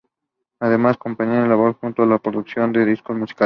[0.59, 3.39] Además, compagina esta labor junto con la de producción de discos musicales.